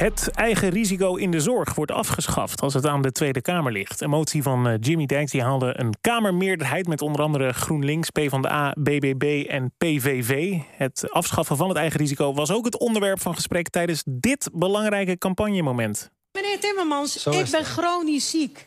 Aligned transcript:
Het 0.00 0.30
eigen 0.30 0.68
risico 0.68 1.14
in 1.14 1.30
de 1.30 1.40
zorg 1.40 1.74
wordt 1.74 1.90
afgeschaft 1.90 2.60
als 2.60 2.74
het 2.74 2.86
aan 2.86 3.02
de 3.02 3.12
Tweede 3.12 3.40
Kamer 3.40 3.72
ligt. 3.72 4.00
Een 4.00 4.10
motie 4.10 4.42
van 4.42 4.68
eh, 4.68 4.74
Jimmy 4.80 5.06
Dijk 5.06 5.30
die 5.30 5.42
haalde 5.42 5.72
een 5.76 5.94
Kamermeerderheid 6.00 6.86
met 6.86 7.02
onder 7.02 7.22
andere 7.22 7.52
GroenLinks, 7.52 8.10
PvdA, 8.10 8.74
BBB 8.78 9.44
en 9.48 9.72
PVV. 9.78 10.58
Het 10.76 11.10
afschaffen 11.10 11.56
van 11.56 11.68
het 11.68 11.76
eigen 11.76 12.00
risico 12.00 12.34
was 12.34 12.50
ook 12.50 12.64
het 12.64 12.78
onderwerp 12.78 13.20
van 13.20 13.34
gesprek 13.34 13.68
tijdens 13.68 14.02
dit 14.06 14.50
belangrijke 14.52 15.18
campagnemoment. 15.18 16.10
Meneer 16.32 16.60
Timmermans, 16.60 17.26
ik 17.26 17.50
ben 17.50 17.64
chronisch 17.64 18.30
ziek. 18.30 18.66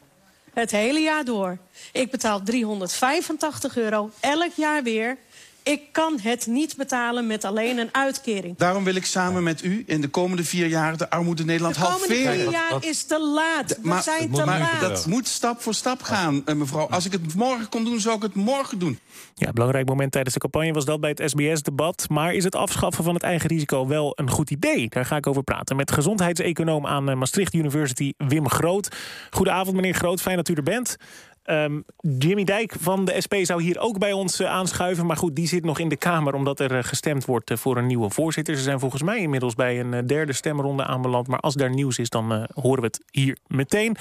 Het 0.54 0.72
hele 0.72 1.00
jaar 1.00 1.26
door. 1.26 1.58
Ik 1.92 2.12
betaal 2.12 2.44
385 2.44 3.78
euro 3.78 4.10
elk 4.20 4.52
jaar 4.56 4.84
weer. 4.84 5.18
Ik 5.64 5.82
kan 5.92 6.20
het 6.22 6.48
niet 6.48 6.76
betalen 6.78 7.28
met 7.28 7.44
alleen 7.44 7.78
een 7.78 7.90
uitkering. 7.92 8.58
Daarom 8.58 8.84
wil 8.84 8.96
ik 8.96 9.06
samen 9.06 9.44
met 9.44 9.64
u 9.64 9.84
in 9.88 10.02
de 10.02 10.08
komende 10.08 10.44
vier 10.44 10.68
jaar 10.68 10.98
de 10.98 11.10
armoede 11.10 11.42
in 11.42 11.48
Nederland 11.48 11.76
De 11.76 11.82
komende 11.82 12.08
halveren. 12.08 12.34
vier 12.40 12.52
jaar 12.52 12.86
is 12.86 13.04
te 13.04 13.20
laat. 13.20 13.70
We 13.82 13.88
maar 13.88 14.04
zijn 14.04 14.32
te 14.32 14.46
maar 14.46 14.60
laat. 14.60 14.82
dat 14.82 15.06
moet 15.06 15.28
stap 15.28 15.62
voor 15.62 15.74
stap 15.74 16.02
gaan, 16.02 16.42
eh, 16.46 16.56
mevrouw. 16.56 16.88
Als 16.90 17.06
ik 17.06 17.12
het 17.12 17.36
morgen 17.36 17.70
kon 17.70 17.84
doen, 17.84 18.00
zou 18.00 18.16
ik 18.16 18.22
het 18.22 18.36
morgen 18.36 18.80
doen. 18.80 19.00
Ja, 19.36 19.48
een 19.48 19.54
belangrijk 19.54 19.88
moment 19.88 20.12
tijdens 20.12 20.34
de 20.34 20.40
campagne 20.40 20.74
was 20.74 20.86
dat 20.86 21.00
bij 21.00 21.10
het 21.16 21.30
SBS-debat. 21.30 22.06
Maar 22.10 22.34
is 22.34 22.44
het 22.44 22.56
afschaffen 22.56 23.04
van 23.04 23.14
het 23.14 23.24
eigen 23.24 23.50
risico 23.50 23.88
wel 23.88 24.12
een 24.16 24.30
goed 24.30 24.52
idee? 24.52 24.90
Daar 24.90 25.06
ga 25.06 25.16
ik 25.16 25.28
over 25.28 25.44
praten 25.44 25.76
met 25.76 25.92
gezondheidseconoom 25.92 26.88
aan 26.88 27.10
eh, 27.10 27.16
Maastricht 27.16 27.54
University, 27.54 28.14
Wim 28.18 28.50
Groot. 28.50 28.96
Goedenavond, 29.32 29.76
meneer 29.76 29.94
Groot. 29.94 30.22
Fijn 30.22 30.36
dat 30.36 30.50
u 30.50 30.54
er 30.54 30.64
bent. 30.64 30.96
Ehm, 31.44 31.82
Jimmy 31.98 32.44
Dijk 32.44 32.74
van 32.80 33.06
de 33.06 33.22
SP 33.26 33.36
zou 33.42 33.62
hier 33.62 33.80
ook 33.80 33.98
bij 33.98 34.14
ons 34.14 34.40
eh, 34.40 34.48
aanschuiven. 34.48 35.06
Maar 35.06 35.18
goed, 35.18 35.36
die 35.36 35.48
zit 35.48 35.66
nog 35.66 35.80
in 35.80 35.90
de 35.90 35.96
Kamer 35.96 36.34
omdat 36.34 36.60
er 36.60 36.78
eh, 36.78 36.84
gestemd 36.84 37.26
wordt 37.26 37.52
eh, 37.52 37.58
voor 37.58 37.78
een 37.78 37.88
nieuwe 37.88 38.10
voorzitter. 38.10 38.56
Ze 38.56 38.62
zijn 38.62 38.80
volgens 38.80 39.02
mij 39.02 39.20
inmiddels 39.20 39.56
bij 39.56 39.80
een 39.80 40.08
derde 40.08 40.34
stemronde 40.34 40.86
aanbeland. 40.86 41.28
Maar 41.28 41.40
als 41.40 41.54
daar 41.54 41.70
nieuws 41.70 41.98
is, 41.98 42.10
dan 42.10 42.48
horen 42.54 42.82
we 42.82 42.88
het 42.88 43.04
hier 43.12 43.38
meteen. 43.48 43.96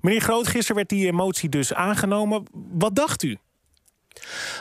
Meneer 0.00 0.20
Groot, 0.20 0.46
gisteren 0.46 0.76
werd 0.76 0.88
die 0.88 1.12
motie 1.12 1.48
dus 1.48 1.74
aangenomen. 1.74 2.44
Wat 2.72 2.94
dacht 2.94 3.22
u? 3.22 3.36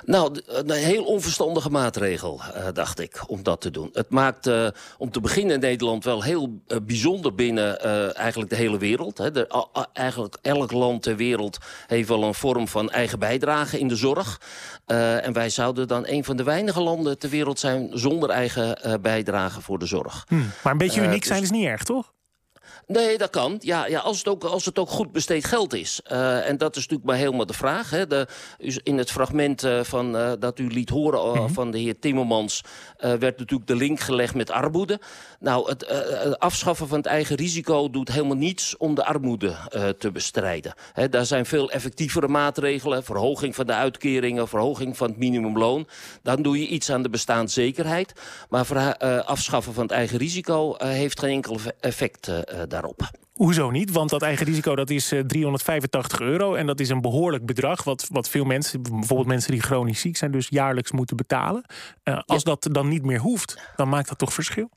Nou, 0.06 0.42
een 0.46 0.72
heel 0.72 1.04
onverstandige 1.04 1.70
maatregel, 1.70 2.42
eh, 2.54 2.68
dacht 2.74 3.00
ik, 3.00 3.24
om 3.28 3.44
dat 3.44 3.62
te 3.62 3.72
doen. 3.72 3.90
Het 3.94 4.10
maakt 4.10 4.48
eh, 4.48 4.68
om 4.98 5.12
te 5.12 5.22
beginnen 5.22 5.54
in 5.54 5.60
Nederland 5.60 6.04
wel 6.04 6.24
heel 6.24 6.62
eh, 6.68 6.78
bijzonder 6.82 7.36
binnen 7.36 7.80
eigenlijk 8.16 8.50
de 8.50 8.56
hele 8.56 8.78
wereld. 8.78 9.18
Hè. 9.18 9.32
De, 9.32 9.68
eigenlijk 9.94 10.38
elk 10.42 10.72
land 10.72 11.04
ter 11.04 11.16
wereld 11.16 11.58
heeft 11.88 12.08
wel 12.08 12.24
een 12.24 12.34
vorm 12.34 12.68
van 12.68 12.90
eigen 12.90 13.20
bijdrage 13.20 13.80
in 13.80 13.88
de 13.88 13.96
zorg. 13.96 14.42
En 14.86 15.34
wij 15.34 15.50
zouden 15.50 15.88
dan 15.88 16.08
een 16.08 16.24
van 16.24 16.38
de 16.38 16.44
weinige 16.44 16.82
landen 16.82 17.20
ter 17.20 17.30
wereld 17.30 17.60
zijn 17.60 17.90
zonder 17.94 18.30
eigen 18.30 19.00
bijdrage 19.02 19.62
voor 19.62 19.80
de 19.80 19.86
zorg. 19.86 20.26
Maar 20.64 20.72
een 20.72 20.78
beetje 20.78 21.02
uniek 21.02 21.20
dus- 21.20 21.28
zijn 21.28 21.44
is 21.44 21.52
niet 21.52 21.66
erg, 21.66 21.84
toch? 21.84 22.14
Nee, 22.88 23.18
dat 23.18 23.30
kan. 23.30 23.58
Ja, 23.60 23.86
ja 23.86 24.00
als, 24.00 24.18
het 24.18 24.28
ook, 24.28 24.44
als 24.44 24.66
het 24.66 24.80
ook 24.80 24.90
goed 24.90 25.12
besteed 25.12 25.46
geld 25.46 25.74
is. 25.74 26.02
Eh, 26.04 26.50
en 26.50 26.58
dat 26.58 26.76
is 26.76 26.82
natuurlijk 26.82 27.10
maar 27.10 27.18
helemaal 27.18 27.46
de 27.46 27.54
vraag. 27.54 27.90
Hè. 27.90 28.08
De, 28.08 28.28
in 28.84 28.98
het 28.98 29.12
fragment 29.12 29.64
eh, 29.64 29.80
van, 29.84 30.18
eh, 30.18 30.32
dat 30.40 30.60
u 30.60 30.68
liet 30.68 30.90
horen 30.90 31.20
eh, 31.20 31.46
van 31.48 31.72
de 31.72 31.78
heer 31.78 32.00
Timmermans... 32.00 32.62
werd 32.98 33.38
natuurlijk 33.38 33.68
de 33.68 33.76
link 33.76 34.00
gelegd 34.00 34.36
met 34.36 34.52
armoede. 34.52 35.00
Nou, 35.40 35.70
het 35.70 35.86
het 35.88 36.40
afschaffen 36.40 36.88
van 36.88 36.98
het 36.98 37.06
eigen 37.06 37.36
risico 37.36 37.90
doet 37.90 38.12
helemaal 38.12 38.38
niets... 38.38 38.78
om 38.78 38.96
de 38.96 39.06
armoede 39.06 39.56
te 39.98 40.12
bestrijden. 40.12 40.74
Hè, 40.94 41.10
daar 41.10 41.26
zijn 41.26 41.46
veel 41.46 41.72
effectievere 41.72 42.28
maatregelen. 42.28 43.04
Verhoging 43.04 43.56
van 43.56 43.66
de 43.66 43.74
uitkeringen, 43.74 44.48
verhoging 44.48 44.98
van 44.98 45.08
het 45.08 45.18
minimumloon. 45.18 45.88
Dan 46.22 46.42
doe 46.42 46.60
je 46.60 46.68
iets 46.68 46.92
aan 46.92 47.04
de 47.04 47.10
bestaanszekerheid. 47.10 48.14
Maar 48.50 48.98
afschaffen 49.26 49.74
van 49.74 49.84
het 49.84 49.92
eigen 49.92 50.18
risico... 50.18 50.76
heeft 50.78 51.20
geen 51.20 51.32
enkel 51.32 51.58
effect 51.80 52.32
daarop. 52.74 53.10
Hoezo 53.34 53.70
niet? 53.72 53.92
Want 53.92 54.10
dat 54.10 54.22
eigen 54.22 54.46
risico 54.46 54.76
dat 54.76 54.90
is 54.90 55.12
eh, 55.12 55.20
385 55.20 56.20
euro. 56.20 56.56
En 56.56 56.66
dat 56.66 56.80
is 56.80 56.90
een 56.90 57.02
behoorlijk 57.02 57.46
bedrag. 57.46 57.84
Wat, 57.84 58.08
wat 58.12 58.30
veel 58.30 58.46
mensen, 58.46 58.82
bijvoorbeeld 58.82 59.28
mensen 59.28 59.52
die 59.52 59.62
chronisch 59.62 60.00
ziek 60.00 60.18
zijn, 60.18 60.32
dus 60.32 60.48
jaarlijks 60.50 60.92
moeten 60.92 61.18
betalen. 61.18 61.66
Eh, 62.04 62.20
als 62.26 62.44
dat 62.44 62.68
dan 62.72 62.88
niet 62.88 63.06
meer 63.06 63.20
hoeft, 63.20 63.62
dan 63.76 63.90
maakt 63.90 64.10
dat 64.10 64.18
toch 64.18 64.34
verschil? 64.34 64.70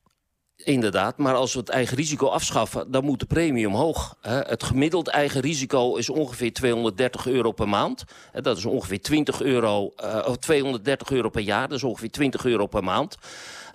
Inderdaad, 0.65 1.19
maar 1.19 1.35
als 1.35 1.53
we 1.53 1.59
het 1.59 1.69
eigen 1.69 1.97
risico 1.97 2.27
afschaffen, 2.27 2.91
dan 2.91 3.05
moet 3.05 3.21
de 3.21 3.27
premie 3.27 3.69
omhoog. 3.69 4.17
Het 4.21 4.63
gemiddeld 4.63 5.09
eigen 5.09 5.41
risico 5.41 5.97
is 5.97 6.09
ongeveer 6.09 6.53
230 6.53 7.27
euro 7.27 7.53
per 7.53 7.69
maand. 7.69 8.05
Hè, 8.33 8.41
Dat 8.41 8.57
is 8.57 8.65
ongeveer 8.65 9.01
20 9.01 9.43
euro, 9.43 9.93
eh, 9.97 10.25
of 10.29 10.37
230 10.37 11.11
euro 11.11 11.29
per 11.29 11.43
jaar, 11.43 11.69
dat 11.69 11.77
is 11.77 11.85
ongeveer 11.85 12.11
20 12.11 12.45
euro 12.45 12.67
per 12.67 12.85
maand. 12.85 13.17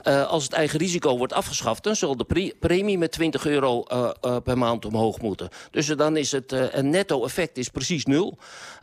Eh, 0.04 0.28
als 0.28 0.44
het 0.44 0.54
eigen 0.54 0.80
risico 0.80 1.18
wordt 1.18 1.34
afgeschaft, 1.34 1.84
dan 1.84 1.96
zal 1.96 2.18
de 2.18 2.24
pre- 2.24 2.52
premie 2.60 2.98
met 2.98 3.12
20 3.12 3.46
euro 3.46 3.84
eh, 3.84 4.10
eh, 4.22 4.36
per 4.44 4.58
maand 4.58 4.86
omhoog 4.86 5.22
moeten. 5.22 5.50
Dus 5.72 5.88
dan 5.88 6.18
is 6.18 6.32
het 6.32 6.52
een 6.52 6.90
netto-effect 6.90 7.58
is 7.58 7.70
precies 7.70 8.06
nul. 8.06 8.38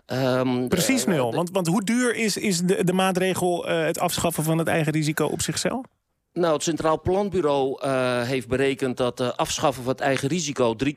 Ehm, 0.06 0.68
Precies 0.68 1.04
nul. 1.04 1.32
Want, 1.32 1.50
want 1.50 1.66
hoe 1.66 1.84
duur 1.84 2.14
is, 2.16 2.36
is 2.36 2.60
de, 2.60 2.84
de 2.84 2.92
maatregel 2.92 3.66
het 3.66 3.98
afschaffen 3.98 4.44
van 4.44 4.58
het 4.58 4.68
eigen 4.68 4.92
risico 4.92 5.26
op 5.26 5.42
zichzelf? 5.42 5.84
Nou, 6.38 6.52
het 6.52 6.62
Centraal 6.62 7.00
Planbureau 7.00 7.80
eh, 7.80 8.22
heeft 8.22 8.48
berekend 8.48 8.96
dat 8.96 9.20
uh, 9.20 9.28
afschaffen 9.36 9.82
van 9.82 9.92
het 9.92 10.00
eigen 10.00 10.28
risico 10.28 10.76
3,6 10.84 10.92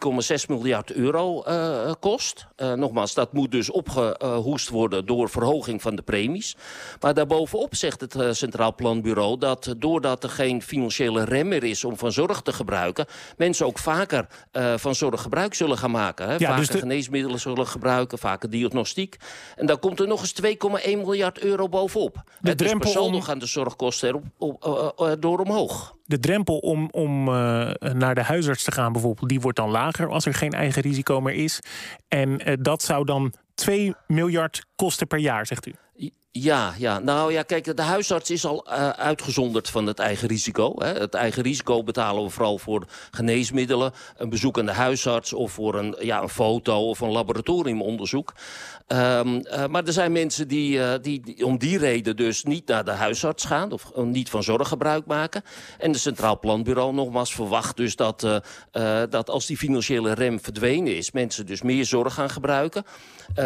miljard 0.47 0.91
euro 0.91 1.43
uh, 1.47 1.91
kost. 1.99 2.47
Uh, 2.57 2.73
nogmaals, 2.73 3.13
dat 3.13 3.33
moet 3.33 3.51
dus 3.51 3.71
opgehoest 3.71 4.69
worden 4.69 5.05
door 5.05 5.29
verhoging 5.29 5.81
van 5.81 5.95
de 5.95 6.01
premies. 6.01 6.55
Maar 6.99 7.13
daarbovenop 7.13 7.75
zegt 7.75 8.01
het 8.01 8.37
Centraal 8.37 8.75
Planbureau 8.75 9.37
dat 9.37 9.75
doordat 9.77 10.23
er 10.23 10.29
geen 10.29 10.61
financiële 10.61 11.23
rem 11.23 11.47
meer 11.47 11.63
is 11.63 11.83
om 11.83 11.97
van 11.97 12.11
zorg 12.11 12.41
te 12.41 12.53
gebruiken, 12.53 13.05
mensen 13.37 13.65
ook 13.65 13.79
vaker 13.79 14.27
van 14.75 14.95
zorg 14.95 15.21
gebruik 15.21 15.53
zullen 15.53 15.77
gaan 15.77 15.91
maken. 15.91 16.25
Hè? 16.25 16.31
Ja, 16.31 16.39
vaker 16.39 16.55
dus 16.55 16.67
de... 16.67 16.77
geneesmiddelen 16.77 17.39
zullen 17.39 17.67
gebruiken, 17.67 18.17
vaker 18.17 18.49
diagnostiek. 18.49 19.17
En 19.55 19.65
dan 19.65 19.79
komt 19.79 19.99
er 19.99 20.07
nog 20.07 20.21
eens 20.21 20.33
2,1 20.85 20.89
miljard 20.97 21.39
euro 21.39 21.69
bovenop. 21.69 22.13
De 22.13 22.21
dus 22.41 22.55
drempel 22.55 22.79
per 22.79 22.89
saldo 22.89 23.15
om... 23.15 23.21
gaan 23.21 23.39
de 23.39 23.45
zorgkosten 23.45 24.09
erop 24.09 24.23
op, 24.37 25.15
door 25.19 25.30
omhoog. 25.39 25.95
De 26.05 26.19
drempel 26.19 26.57
om, 26.57 26.87
om 26.91 27.27
uh, 27.27 27.33
naar 27.79 28.15
de 28.15 28.23
huisarts 28.23 28.63
te 28.63 28.71
gaan 28.71 28.91
bijvoorbeeld... 28.91 29.29
die 29.29 29.41
wordt 29.41 29.57
dan 29.57 29.69
lager 29.69 30.09
als 30.09 30.25
er 30.25 30.33
geen 30.33 30.51
eigen 30.51 30.81
risico 30.81 31.21
meer 31.21 31.33
is. 31.33 31.59
En 32.07 32.49
uh, 32.49 32.55
dat 32.59 32.81
zou 32.81 33.05
dan 33.05 33.33
2 33.53 33.95
miljard 34.07 34.65
kosten 34.75 35.07
per 35.07 35.19
jaar, 35.19 35.45
zegt 35.45 35.65
u? 35.65 35.73
Ja, 36.33 36.73
ja, 36.77 36.99
nou 36.99 37.31
ja, 37.31 37.43
kijk, 37.43 37.77
de 37.77 37.81
huisarts 37.81 38.29
is 38.29 38.45
al 38.45 38.65
uh, 38.67 38.89
uitgezonderd 38.89 39.69
van 39.69 39.85
het 39.85 39.99
eigen 39.99 40.27
risico. 40.27 40.73
Hè. 40.77 40.87
Het 40.87 41.13
eigen 41.13 41.43
risico 41.43 41.83
betalen 41.83 42.23
we 42.23 42.29
vooral 42.29 42.57
voor 42.57 42.85
geneesmiddelen... 43.11 43.93
een 44.17 44.29
bezoek 44.29 44.59
aan 44.59 44.65
de 44.65 44.71
huisarts 44.71 45.33
of 45.33 45.51
voor 45.51 45.75
een, 45.75 45.95
ja, 45.99 46.21
een 46.21 46.29
foto 46.29 46.89
of 46.89 46.99
een 46.99 47.11
laboratoriumonderzoek. 47.11 48.33
Um, 48.87 49.35
uh, 49.35 49.65
maar 49.65 49.85
er 49.85 49.93
zijn 49.93 50.11
mensen 50.11 50.47
die, 50.47 50.77
uh, 50.77 50.93
die, 51.01 51.21
die, 51.21 51.45
om 51.45 51.57
die 51.57 51.77
reden 51.77 52.15
dus 52.15 52.43
niet 52.43 52.67
naar 52.67 52.85
de 52.85 52.91
huisarts 52.91 53.45
gaan... 53.45 53.71
of 53.71 53.91
niet 53.95 54.29
van 54.29 54.43
zorg 54.43 54.67
gebruik 54.67 55.05
maken. 55.05 55.43
En 55.77 55.91
het 55.91 55.99
Centraal 55.99 56.39
Planbureau 56.39 56.93
nogmaals 56.93 57.33
verwacht 57.33 57.77
dus 57.77 57.95
dat, 57.95 58.41
dat 59.09 59.29
als 59.29 59.45
die 59.45 59.57
financiële 59.57 60.13
rem 60.13 60.39
verdwenen 60.39 60.97
is... 60.97 61.11
mensen 61.11 61.45
dus 61.45 61.61
meer 61.61 61.85
zorg 61.85 62.13
gaan 62.13 62.29
gebruiken. 62.29 62.85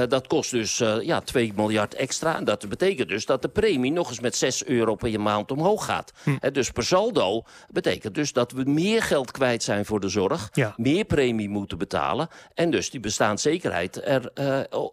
dat 0.08 0.28
kost 0.28 0.52
dus 0.52 0.78
ja, 1.02 1.22
2 1.22 1.54
miljard 1.56 1.94
extra. 1.94 2.38
En 2.38 2.44
dat 2.44 2.64
betekent 2.78 3.10
dus 3.10 3.26
dat 3.26 3.42
de 3.42 3.48
premie 3.48 3.92
nog 3.92 4.10
eens 4.10 4.20
met 4.20 4.36
6 4.36 4.66
euro 4.66 4.96
per 4.96 5.22
maand 5.22 5.52
omhoog 5.52 5.86
gaat. 5.86 6.12
Hm. 6.24 6.36
He, 6.40 6.52
dus 6.52 6.72
per 6.72 6.84
saldo 6.84 7.44
betekent 7.72 8.16
dus 8.16 8.34
dat 8.34 8.52
we 8.52 8.64
meer 8.64 9.02
geld 9.02 9.32
kwijt 9.32 9.64
zijn 9.64 9.86
voor 9.86 10.00
de 10.00 10.10
zorg... 10.10 10.50
Ja. 10.54 10.74
meer 10.78 11.06
premie 11.06 11.50
moeten 11.50 11.78
betalen... 11.78 12.28
en 12.54 12.72
dus 12.72 12.90
die 12.90 13.00
bestaanszekerheid 13.00 14.06
er 14.06 14.32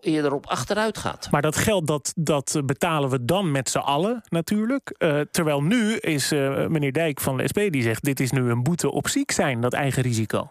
eerder 0.00 0.32
op 0.32 0.47
achteruit 0.47 0.98
gaat. 0.98 1.28
Maar 1.31 1.43
dat 1.43 1.56
geld 1.56 1.87
dat, 1.87 2.12
dat 2.16 2.60
betalen 2.65 3.10
we 3.10 3.25
dan 3.25 3.50
met 3.50 3.70
z'n 3.70 3.78
allen 3.78 4.22
natuurlijk. 4.28 4.94
Uh, 4.99 5.20
terwijl 5.31 5.62
nu 5.62 5.97
is 5.97 6.32
uh, 6.32 6.66
meneer 6.66 6.93
Dijk 6.93 7.20
van 7.20 7.37
de 7.37 7.49
SP 7.50 7.59
die 7.70 7.82
zegt... 7.82 8.04
dit 8.04 8.20
is 8.20 8.31
nu 8.31 8.50
een 8.50 8.62
boete 8.62 8.91
op 8.91 9.09
ziek 9.09 9.31
zijn, 9.31 9.60
dat 9.60 9.72
eigen 9.72 10.03
risico. 10.03 10.50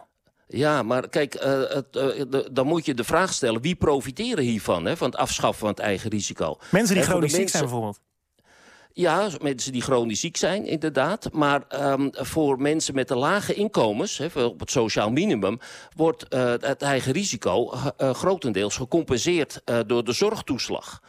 Ja, 0.52 0.82
maar 0.82 1.08
kijk, 1.08 1.34
uh, 1.34 1.42
het, 1.42 1.92
de, 1.92 2.48
dan 2.52 2.66
moet 2.66 2.86
je 2.86 2.94
de 2.94 3.04
vraag 3.04 3.32
stellen... 3.32 3.60
wie 3.60 3.74
profiteren 3.74 4.44
hiervan, 4.44 4.84
hè, 4.84 4.96
van 4.96 5.10
het 5.10 5.18
afschaffen 5.18 5.60
van 5.60 5.68
het 5.68 5.78
eigen 5.78 6.10
risico? 6.10 6.58
Mensen 6.70 6.94
die 6.94 7.04
chronisch 7.04 7.34
ziek 7.34 7.48
zijn 7.48 7.62
bijvoorbeeld. 7.62 8.00
Ja, 8.92 9.28
mensen 9.40 9.72
die 9.72 9.82
chronisch 9.82 10.20
ziek 10.20 10.36
zijn, 10.36 10.66
inderdaad. 10.66 11.32
Maar 11.32 11.62
um, 11.92 12.10
voor 12.12 12.60
mensen 12.60 12.94
met 12.94 13.08
de 13.08 13.16
lage 13.16 13.54
inkomens, 13.54 14.20
op 14.34 14.60
het 14.60 14.70
sociaal 14.70 15.10
minimum... 15.10 15.58
wordt 15.96 16.34
uh, 16.34 16.50
het 16.50 16.82
eigen 16.82 17.12
risico 17.12 17.72
uh, 17.72 18.10
grotendeels 18.10 18.76
gecompenseerd 18.76 19.60
uh, 19.64 19.78
door 19.86 20.04
de 20.04 20.12
zorgtoeslag. 20.12 21.00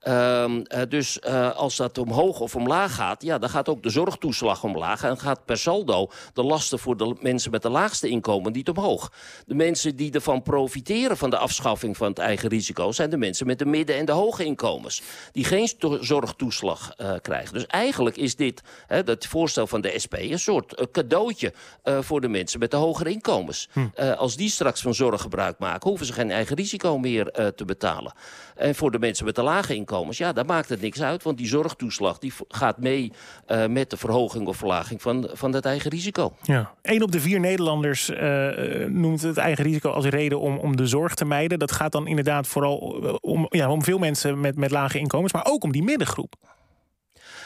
Ehm, 0.00 0.62
dus 0.88 1.22
als 1.54 1.76
dat 1.76 1.98
omhoog 1.98 2.40
of 2.40 2.56
omlaag 2.56 2.94
gaat... 2.94 3.22
ja, 3.22 3.38
dan 3.38 3.50
gaat 3.50 3.68
ook 3.68 3.82
de 3.82 3.90
zorgtoeslag 3.90 4.64
omlaag... 4.64 5.02
en 5.02 5.18
gaat 5.18 5.44
per 5.44 5.58
saldo 5.58 6.10
de 6.32 6.42
lasten 6.42 6.78
voor 6.78 6.96
de 6.96 7.16
mensen 7.20 7.50
met 7.50 7.62
de 7.62 7.68
laagste 7.68 8.08
inkomen 8.08 8.52
niet 8.52 8.68
omhoog. 8.68 9.12
De 9.46 9.54
mensen 9.54 9.96
die 9.96 10.12
ervan 10.12 10.42
profiteren 10.42 11.16
van 11.16 11.30
de 11.30 11.36
afschaffing 11.36 11.96
van 11.96 12.08
het 12.08 12.18
eigen 12.18 12.48
risico... 12.48 12.92
zijn 12.92 13.10
de 13.10 13.16
mensen 13.16 13.46
met 13.46 13.58
de 13.58 13.66
midden- 13.66 13.96
en 13.96 14.04
de 14.04 14.12
hoge 14.12 14.44
inkomens. 14.44 15.02
Die 15.32 15.44
geen 15.44 15.68
zorgtoeslag 16.00 16.94
krijgen. 17.22 17.54
Dus 17.54 17.66
eigenlijk 17.66 18.16
is 18.16 18.36
dit, 18.36 18.62
hè, 18.86 19.02
dat 19.04 19.26
voorstel 19.26 19.66
van 19.66 19.80
de 19.80 19.98
SP... 20.04 20.14
een 20.14 20.38
soort 20.38 20.88
cadeautje 20.92 21.52
voor 21.84 22.20
de 22.20 22.28
mensen 22.28 22.58
met 22.58 22.70
de 22.70 22.76
hogere 22.76 23.10
inkomens. 23.10 23.68
Hm. 23.72 23.86
als 24.16 24.36
die 24.36 24.50
straks 24.50 24.82
van 24.82 24.94
zorg 24.94 25.22
gebruik 25.22 25.58
maken... 25.58 25.88
hoeven 25.88 26.06
ze 26.06 26.12
geen 26.12 26.30
eigen 26.30 26.56
risico 26.56 26.98
meer 26.98 27.52
te 27.56 27.64
betalen. 27.64 28.12
En 28.56 28.74
voor 28.74 28.90
de 28.90 28.98
mensen 28.98 29.24
met 29.24 29.34
de 29.34 29.42
lage 29.42 29.74
inkomens, 29.74 29.88
ja, 30.18 30.32
daar 30.32 30.44
maakt 30.44 30.68
het 30.68 30.80
niks 30.80 31.02
uit. 31.02 31.22
Want 31.22 31.38
die 31.38 31.46
zorgtoeslag 31.46 32.18
die 32.18 32.32
gaat 32.48 32.78
mee 32.78 33.12
uh, 33.48 33.66
met 33.66 33.90
de 33.90 33.96
verhoging 33.96 34.46
of 34.46 34.56
verlaging 34.56 35.02
van, 35.02 35.28
van 35.32 35.54
het 35.54 35.64
eigen 35.64 35.90
risico. 35.90 36.32
Ja. 36.42 36.74
Een 36.82 37.02
op 37.02 37.12
de 37.12 37.20
vier 37.20 37.40
Nederlanders 37.40 38.10
uh, 38.10 38.86
noemt 38.86 39.22
het 39.22 39.36
eigen 39.36 39.64
risico 39.64 39.90
als 39.90 40.04
reden 40.04 40.40
om, 40.40 40.58
om 40.58 40.76
de 40.76 40.86
zorg 40.86 41.14
te 41.14 41.24
mijden. 41.24 41.58
Dat 41.58 41.72
gaat 41.72 41.92
dan 41.92 42.06
inderdaad 42.06 42.46
vooral 42.46 42.76
om, 43.20 43.46
ja, 43.48 43.70
om 43.70 43.84
veel 43.84 43.98
mensen 43.98 44.40
met, 44.40 44.56
met 44.56 44.70
lage 44.70 44.98
inkomens, 44.98 45.32
maar 45.32 45.46
ook 45.46 45.64
om 45.64 45.72
die 45.72 45.82
middengroep. 45.82 46.34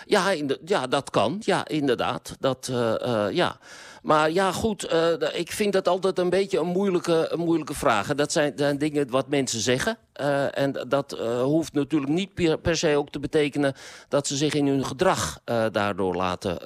Ja, 0.07 0.35
ja 0.65 0.87
dat 0.87 1.11
kan. 1.11 1.37
Ja, 1.41 1.69
inderdaad. 1.69 2.37
Dat, 2.41 2.69
uh, 2.73 3.27
ja. 3.31 3.57
Maar 4.05 4.31
ja, 4.31 4.53
goed, 4.53 4.93
uh, 4.93 5.13
ik 5.33 5.53
vind 5.53 5.73
dat 5.73 5.89
altijd 5.89 6.19
een 6.19 6.31
beetje 6.31 6.59
een 6.59 6.67
moeilijke, 6.67 7.29
een 7.31 7.39
moeilijke 7.39 7.75
vraag. 7.75 8.15
Dat 8.15 8.33
zijn, 8.33 8.53
zijn 8.57 8.79
dingen 8.79 9.11
wat 9.11 9.29
mensen 9.29 9.61
zeggen. 9.61 9.97
Uh, 10.21 10.59
en 10.59 10.73
dat 10.89 11.17
uh, 11.21 11.43
hoeft 11.43 11.73
natuurlijk 11.73 12.13
niet 12.13 12.35
per, 12.35 12.59
per, 12.59 12.77
se 12.77 12.97
ook 12.97 13.11
te 13.11 13.19
betekenen... 13.19 13.75
dat 14.09 14.27
ze 14.27 14.37
zich 14.37 14.55
in 14.55 14.67
hun 14.67 14.85
gedrag 14.85 15.41
daardoor 15.73 16.15
laten 16.15 16.59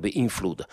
beïnvloeden. 0.00 0.66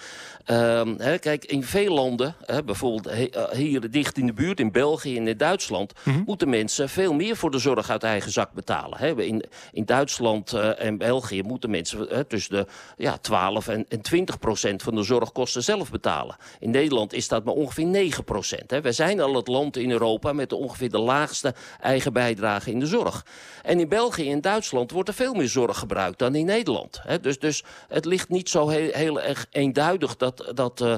Ehm, 0.45 0.95
hè, 0.97 1.17
kijk, 1.17 1.45
in 1.45 1.63
veel 1.63 1.93
landen, 1.93 2.35
hè, 2.45 2.63
bijvoorbeeld 2.63 3.09
hier 3.51 3.91
dicht 3.91 4.17
in 4.17 4.25
de 4.25 4.33
buurt... 4.33 4.59
in 4.59 4.71
België 4.71 5.17
en 5.17 5.27
in 5.27 5.37
Duitsland... 5.37 5.93
Mm 6.03 6.13
-hmm. 6.13 6.23
moeten 6.25 6.49
mensen 6.49 6.89
veel 6.89 7.13
meer 7.13 7.35
voor 7.35 7.51
de 7.51 7.59
zorg 7.59 7.89
uit 7.89 8.03
eigen 8.03 8.31
zak 8.31 8.53
betalen. 8.53 8.97
Hè. 8.97 9.21
In, 9.21 9.43
in 9.71 9.85
Duitsland 9.85 10.53
en 10.53 10.97
België 10.97 11.43
moeten 11.43 11.69
mensen 11.69 12.27
tussen 12.27 12.55
de 12.55 12.65
ja, 12.97 13.17
12 13.17 13.67
en, 13.67 13.85
en 13.89 14.01
20 14.01 14.39
procent... 14.39 14.83
van 14.83 14.95
de 14.95 15.03
zorgkosten 15.03 15.63
zelf 15.63 15.91
betalen. 15.91 16.10
In 16.59 16.71
Nederland 16.71 17.13
is 17.13 17.27
dat 17.27 17.43
maar 17.43 17.53
ongeveer 17.53 17.85
9 17.85 18.23
procent. 18.23 18.71
Wij 18.81 18.91
zijn 18.91 19.19
al 19.21 19.35
het 19.35 19.47
land 19.47 19.77
in 19.77 19.91
Europa 19.91 20.33
met 20.33 20.49
de 20.49 20.55
ongeveer 20.55 20.89
de 20.89 20.99
laagste 20.99 21.53
eigen 21.79 22.13
bijdrage 22.13 22.71
in 22.71 22.79
de 22.79 22.85
zorg. 22.85 23.25
En 23.61 23.79
in 23.79 23.89
België 23.89 24.31
en 24.31 24.41
Duitsland 24.41 24.91
wordt 24.91 25.09
er 25.09 25.15
veel 25.15 25.33
meer 25.33 25.49
zorg 25.49 25.77
gebruikt 25.77 26.19
dan 26.19 26.35
in 26.35 26.45
Nederland. 26.45 27.01
Dus, 27.21 27.39
dus 27.39 27.63
het 27.87 28.05
ligt 28.05 28.29
niet 28.29 28.49
zo 28.49 28.69
heel, 28.69 28.91
heel 28.91 29.21
erg 29.21 29.45
eenduidig 29.51 30.17
dat, 30.17 30.51
dat, 30.53 30.81
uh, 30.81 30.95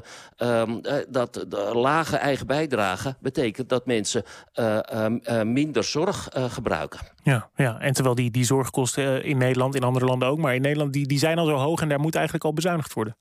um, 0.62 0.82
dat 1.10 1.46
de 1.48 1.72
lage 1.74 2.18
eigen 2.18 2.48
bijdrage 2.48 3.16
betekent 3.20 3.70
dat 3.70 3.86
mensen 3.86 4.24
uh, 4.56 4.80
uh, 4.94 5.42
minder 5.42 5.84
zorg 5.84 6.30
gebruiken. 6.34 7.00
Ja, 7.24 7.50
ja, 7.56 7.80
en 7.80 7.94
terwijl 7.94 8.16
die, 8.16 8.32
die 8.32 8.46
zorgkosten 8.46 9.24
in 9.24 9.38
Nederland, 9.38 9.76
in 9.76 9.84
andere 9.84 10.06
landen 10.06 10.28
ook, 10.28 10.38
maar 10.38 10.56
in 10.56 10.62
Nederland 10.62 10.94
die, 10.94 11.08
die 11.08 11.20
zijn 11.20 11.38
al 11.38 11.46
zo 11.46 11.56
hoog 11.56 11.82
en 11.82 11.90
daar 11.90 12.00
moet 12.00 12.16
eigenlijk 12.16 12.46
al 12.46 12.54
bezuinigd 12.54 12.94
worden. 12.94 13.18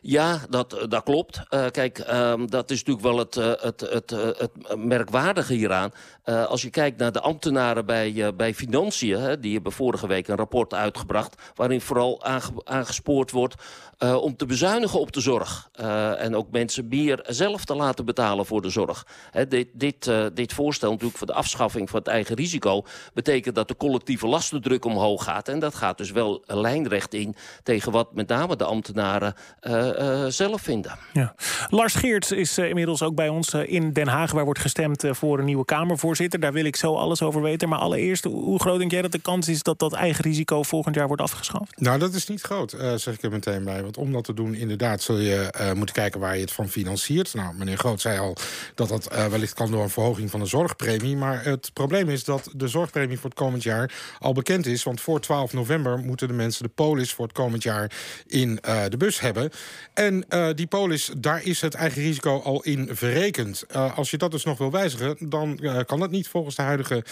Ja, 0.00 0.40
dat, 0.50 0.86
dat 0.88 1.02
klopt. 1.02 1.40
Uh, 1.50 1.66
kijk, 1.70 1.98
um, 2.12 2.50
dat 2.50 2.70
is 2.70 2.84
natuurlijk 2.84 3.06
wel 3.06 3.18
het, 3.18 3.36
uh, 3.36 3.44
het, 3.44 3.80
het, 3.80 4.10
het 4.10 4.76
merkwaardige 4.76 5.52
hieraan. 5.52 5.92
als 6.24 6.62
je 6.62 6.70
kijkt 6.70 6.98
naar 6.98 7.12
de 7.12 7.20
ambtenaren 7.20 7.86
bij, 7.86 8.34
bij 8.36 8.54
Financiën... 8.54 9.20
Hè, 9.20 9.40
die 9.40 9.54
hebben 9.54 9.72
vorige 9.72 10.06
week 10.06 10.28
een 10.28 10.36
rapport 10.36 10.74
uitgebracht... 10.74 11.42
waarin 11.54 11.80
vooral 11.80 12.24
aange, 12.24 12.50
aangespoord 12.64 13.30
wordt 13.30 13.54
om 13.98 14.36
te 14.36 14.46
bezuinigen 14.46 15.00
op 15.00 15.12
de 15.12 15.20
zorg. 15.20 15.68
en 16.18 16.36
ook 16.36 16.50
mensen 16.50 16.88
meer 16.88 17.24
zelf 17.26 17.64
te 17.64 17.74
laten 17.74 18.04
betalen 18.04 18.46
voor 18.46 18.62
de 18.62 18.70
zorg. 18.70 19.06
Hè, 19.30 19.46
dit, 19.46 19.68
dit, 19.72 20.10
dit 20.34 20.52
voorstel 20.52 20.90
natuurlijk 20.90 21.18
voor 21.18 21.26
de 21.26 21.32
afschaffing 21.32 21.90
van 21.90 21.98
het 21.98 22.08
eigen 22.08 22.36
risico... 22.36 22.84
betekent 23.14 23.54
dat 23.54 23.68
de 23.68 23.76
collectieve 23.76 24.26
lastendruk 24.26 24.84
omhoog 24.84 25.24
gaat. 25.24 25.48
En 25.48 25.58
dat 25.58 25.74
gaat 25.74 25.98
dus 25.98 26.10
wel 26.10 26.42
lijnrecht 26.46 27.14
in 27.14 27.36
tegen 27.62 27.92
wat 27.92 28.14
met 28.14 28.28
name 28.28 28.56
de 28.56 28.64
ambtenaren... 28.64 29.34
Uh, 29.98 30.26
zelf 30.26 30.62
vinden. 30.62 30.98
Ja. 31.12 31.34
Lars 31.68 31.94
Geert 31.94 32.32
is 32.32 32.58
uh, 32.58 32.68
inmiddels 32.68 33.02
ook 33.02 33.14
bij 33.14 33.28
ons 33.28 33.54
in 33.54 33.92
Den 33.92 34.08
Haag... 34.08 34.32
waar 34.32 34.44
wordt 34.44 34.60
gestemd 34.60 35.04
voor 35.10 35.38
een 35.38 35.44
nieuwe 35.44 35.64
Kamervoorzitter. 35.64 36.40
Daar 36.40 36.52
wil 36.52 36.64
ik 36.64 36.76
zo 36.76 36.94
alles 36.94 37.22
over 37.22 37.42
weten. 37.42 37.68
Maar 37.68 37.78
allereerst, 37.78 38.24
hoe 38.24 38.60
groot 38.60 38.78
denk 38.78 38.90
jij 38.90 39.02
dat 39.02 39.12
de 39.12 39.20
kans 39.20 39.48
is... 39.48 39.62
dat 39.62 39.78
dat 39.78 39.92
eigen 39.92 40.24
risico 40.24 40.62
volgend 40.62 40.94
jaar 40.94 41.06
wordt 41.06 41.22
afgeschaft? 41.22 41.80
Nou, 41.80 41.98
dat 41.98 42.14
is 42.14 42.26
niet 42.26 42.40
groot, 42.40 42.76
zeg 42.96 43.14
ik 43.14 43.22
er 43.22 43.30
meteen 43.30 43.64
bij. 43.64 43.82
Want 43.82 43.96
om 43.96 44.12
dat 44.12 44.24
te 44.24 44.34
doen, 44.34 44.54
inderdaad, 44.54 45.02
zul 45.02 45.18
je 45.18 45.72
moeten 45.74 45.94
kijken... 45.94 46.20
waar 46.20 46.34
je 46.34 46.40
het 46.40 46.52
van 46.52 46.68
financiert. 46.68 47.34
Nou, 47.34 47.54
meneer 47.54 47.76
Groot 47.78 48.00
zei 48.00 48.18
al 48.18 48.36
dat 48.74 48.88
dat 48.88 49.08
wellicht 49.30 49.54
kan 49.54 49.70
door 49.70 49.82
een 49.82 49.90
verhoging 49.90 50.30
van 50.30 50.40
de 50.40 50.46
zorgpremie. 50.46 51.16
Maar 51.16 51.44
het 51.44 51.70
probleem 51.72 52.08
is 52.08 52.24
dat 52.24 52.50
de 52.54 52.68
zorgpremie 52.68 53.18
voor 53.18 53.30
het 53.30 53.38
komend 53.38 53.62
jaar 53.62 53.92
al 54.18 54.32
bekend 54.32 54.66
is. 54.66 54.82
Want 54.82 55.00
voor 55.00 55.20
12 55.20 55.52
november 55.52 55.98
moeten 55.98 56.28
de 56.28 56.34
mensen 56.34 56.62
de 56.62 56.70
polis 56.74 57.12
voor 57.12 57.24
het 57.24 57.34
komend 57.34 57.62
jaar 57.62 57.90
in 58.26 58.58
de 58.88 58.96
bus 58.96 59.20
hebben. 59.20 59.50
En 59.94 60.24
uh, 60.28 60.48
die 60.54 60.66
polis, 60.66 61.10
daar 61.16 61.42
is 61.42 61.60
het 61.60 61.74
eigen 61.74 62.02
risico 62.02 62.40
al 62.40 62.62
in 62.62 62.88
verrekend. 62.90 63.64
Uh, 63.70 63.98
als 63.98 64.10
je 64.10 64.16
dat 64.16 64.30
dus 64.30 64.44
nog 64.44 64.58
wil 64.58 64.70
wijzigen, 64.70 65.16
dan 65.28 65.58
uh, 65.60 65.78
kan 65.86 66.00
dat 66.00 66.10
niet 66.10 66.28
volgens 66.28 66.54
de 66.54 66.62
huidige 66.62 67.04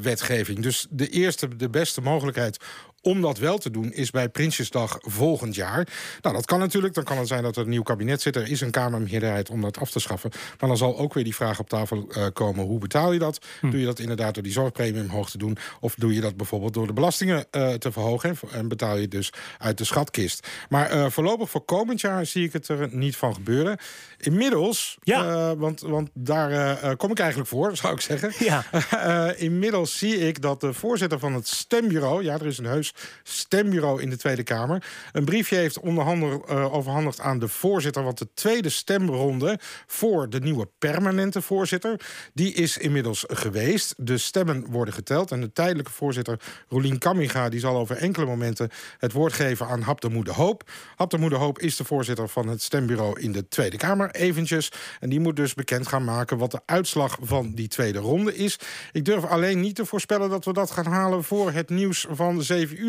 wetgeving. 0.00 0.62
Dus 0.62 0.86
de 0.90 1.08
eerste, 1.08 1.56
de 1.56 1.70
beste 1.70 2.00
mogelijkheid 2.00 2.58
om 3.02 3.20
dat 3.20 3.38
wel 3.38 3.58
te 3.58 3.70
doen 3.70 3.92
is 3.92 4.10
bij 4.10 4.28
Prinsjesdag 4.28 4.98
volgend 5.00 5.54
jaar. 5.54 5.88
Nou, 6.20 6.34
dat 6.34 6.46
kan 6.46 6.58
natuurlijk. 6.58 6.94
Dan 6.94 7.04
kan 7.04 7.18
het 7.18 7.28
zijn 7.28 7.42
dat 7.42 7.56
er 7.56 7.62
een 7.62 7.68
nieuw 7.68 7.82
kabinet 7.82 8.20
zit. 8.20 8.36
Er 8.36 8.50
is 8.50 8.60
een 8.60 8.70
Kamermeerderheid 8.70 9.50
om 9.50 9.60
dat 9.60 9.78
af 9.78 9.90
te 9.90 10.00
schaffen. 10.00 10.30
Maar 10.58 10.68
dan 10.68 10.78
zal 10.78 10.98
ook 10.98 11.14
weer 11.14 11.24
die 11.24 11.34
vraag 11.34 11.58
op 11.58 11.68
tafel 11.68 12.08
uh, 12.16 12.26
komen. 12.32 12.64
Hoe 12.64 12.78
betaal 12.78 13.12
je 13.12 13.18
dat? 13.18 13.46
Hm. 13.60 13.70
Doe 13.70 13.80
je 13.80 13.86
dat 13.86 13.98
inderdaad 13.98 14.34
door 14.34 14.42
die 14.42 14.52
zorgpremie 14.52 15.02
omhoog 15.02 15.30
te 15.30 15.38
doen? 15.38 15.56
Of 15.80 15.94
doe 15.94 16.14
je 16.14 16.20
dat 16.20 16.36
bijvoorbeeld 16.36 16.74
door 16.74 16.86
de 16.86 16.92
belastingen 16.92 17.46
uh, 17.50 17.72
te 17.72 17.92
verhogen? 17.92 18.36
En 18.52 18.68
betaal 18.68 18.96
je 18.96 19.08
dus 19.08 19.32
uit 19.58 19.78
de 19.78 19.84
schatkist? 19.84 20.48
Maar 20.68 20.94
uh, 20.94 21.06
voorlopig 21.10 21.50
voor 21.50 21.64
komend 21.64 22.00
jaar 22.00 22.26
zie 22.26 22.44
ik 22.44 22.52
het 22.52 22.68
er 22.68 22.88
niet 22.90 23.16
van 23.16 23.34
gebeuren. 23.34 23.78
Inmiddels, 24.18 24.96
ja. 25.02 25.56
want, 25.56 25.80
want 25.80 26.10
daar 26.14 26.96
kom 26.96 27.10
ik 27.10 27.18
eigenlijk 27.18 27.50
voor, 27.50 27.76
zou 27.76 27.94
ik 27.94 28.00
zeggen. 28.00 28.32
Ja. 28.38 28.64
inmiddels 29.36 29.98
zie 29.98 30.18
ik 30.18 30.42
dat 30.42 30.60
de 30.60 30.72
voorzitter 30.72 31.18
van 31.18 31.34
het 31.34 31.48
stembureau... 31.48 32.24
ja, 32.24 32.34
er 32.34 32.46
is 32.46 32.58
een 32.58 32.64
heus 32.64 32.91
stembureau 33.22 34.02
in 34.02 34.10
de 34.10 34.16
Tweede 34.16 34.42
Kamer. 34.42 34.84
Een 35.12 35.24
briefje 35.24 35.56
heeft 35.56 35.78
uh, 35.84 36.74
overhandigd 36.74 37.20
aan 37.20 37.38
de 37.38 37.48
voorzitter... 37.48 38.02
want 38.02 38.18
de 38.18 38.28
tweede 38.34 38.68
stemronde 38.68 39.58
voor 39.86 40.28
de 40.28 40.40
nieuwe 40.40 40.68
permanente 40.78 41.42
voorzitter... 41.42 42.00
die 42.34 42.52
is 42.52 42.78
inmiddels 42.78 43.24
geweest. 43.28 43.94
De 43.96 44.18
stemmen 44.18 44.66
worden 44.70 44.94
geteld. 44.94 45.30
En 45.30 45.40
de 45.40 45.52
tijdelijke 45.52 45.92
voorzitter 45.92 46.40
Rolien 46.68 46.98
Kamminga... 46.98 47.48
die 47.48 47.60
zal 47.60 47.76
over 47.76 47.96
enkele 47.96 48.26
momenten 48.26 48.70
het 48.98 49.12
woord 49.12 49.32
geven 49.32 49.66
aan 49.66 49.80
Hap 49.80 50.00
de 50.00 50.08
Moede 50.08 50.32
Hoop. 50.32 50.70
Hap 50.96 51.10
de 51.10 51.18
Moede 51.18 51.36
Hoop 51.36 51.58
is 51.58 51.76
de 51.76 51.84
voorzitter 51.84 52.28
van 52.28 52.48
het 52.48 52.62
stembureau 52.62 53.20
in 53.20 53.32
de 53.32 53.48
Tweede 53.48 53.76
Kamer, 53.76 54.10
eventjes. 54.10 54.72
En 55.00 55.10
die 55.10 55.20
moet 55.20 55.36
dus 55.36 55.54
bekend 55.54 55.88
gaan 55.88 56.04
maken 56.04 56.38
wat 56.38 56.50
de 56.50 56.60
uitslag 56.66 57.18
van 57.20 57.54
die 57.54 57.68
tweede 57.68 57.98
ronde 57.98 58.36
is. 58.36 58.58
Ik 58.92 59.04
durf 59.04 59.24
alleen 59.24 59.60
niet 59.60 59.74
te 59.74 59.86
voorspellen 59.86 60.30
dat 60.30 60.44
we 60.44 60.52
dat 60.52 60.70
gaan 60.70 60.86
halen... 60.86 61.24
voor 61.24 61.52
het 61.52 61.70
nieuws 61.70 62.06
van 62.10 62.42
7 62.42 62.80
uur, 62.80 62.81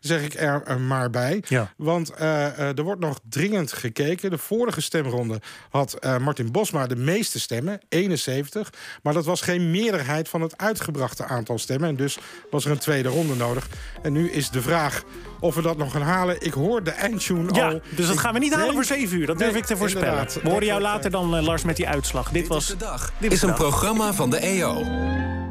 zeg 0.00 0.22
ik 0.22 0.34
er 0.34 0.80
maar 0.80 1.10
bij. 1.10 1.42
Ja. 1.48 1.72
Want 1.76 2.12
uh, 2.12 2.18
uh, 2.18 2.78
er 2.78 2.82
wordt 2.82 3.00
nog 3.00 3.20
dringend 3.28 3.72
gekeken. 3.72 4.30
De 4.30 4.38
vorige 4.38 4.80
stemronde 4.80 5.40
had 5.70 5.96
uh, 6.00 6.18
Martin 6.18 6.52
Bosma 6.52 6.86
de 6.86 6.96
meeste 6.96 7.40
stemmen, 7.40 7.80
71. 7.88 8.72
Maar 9.02 9.12
dat 9.12 9.24
was 9.24 9.40
geen 9.40 9.70
meerderheid 9.70 10.28
van 10.28 10.40
het 10.40 10.58
uitgebrachte 10.58 11.24
aantal 11.24 11.58
stemmen. 11.58 11.88
En 11.88 11.96
dus 11.96 12.18
was 12.50 12.64
er 12.64 12.70
een 12.70 12.78
tweede 12.78 13.08
ronde 13.08 13.34
nodig. 13.34 13.68
En 14.02 14.12
nu 14.12 14.30
is 14.30 14.50
de 14.50 14.62
vraag 14.62 15.02
of 15.40 15.54
we 15.54 15.62
dat 15.62 15.76
nog 15.76 15.92
gaan 15.92 16.02
halen. 16.02 16.40
Ik 16.40 16.52
hoor 16.52 16.82
de 16.82 16.90
eindtune 16.90 17.54
ja, 17.54 17.68
al. 17.68 17.80
Dus 17.96 18.06
dat 18.06 18.18
gaan 18.18 18.32
we 18.32 18.38
niet 18.38 18.54
halen 18.54 18.74
voor 18.74 18.84
7 18.84 19.18
uur. 19.18 19.26
Dat 19.26 19.38
durf 19.38 19.50
nee, 19.50 19.60
ik 19.60 19.66
te 19.66 19.76
voorspellen. 19.76 20.26
We 20.42 20.48
horen 20.48 20.66
jou 20.66 20.80
later 20.80 21.10
dan, 21.10 21.40
Lars, 21.44 21.64
met 21.64 21.76
die 21.76 21.88
uitslag. 21.88 22.24
Dit, 22.24 22.34
dit 22.34 22.48
was 22.48 22.66
de 22.66 22.76
dag. 22.76 23.12
Dit 23.18 23.32
is 23.32 23.42
een 23.42 23.54
programma 23.54 24.12
van 24.12 24.30
de 24.30 24.36
EO. 24.36 25.41